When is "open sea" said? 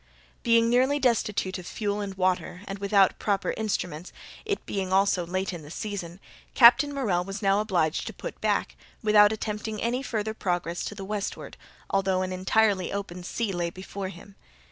12.91-13.51